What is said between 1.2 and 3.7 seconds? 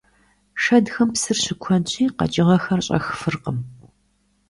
щыкуэдщи, къэкӀыгъэхэр щӀэх фыркъым.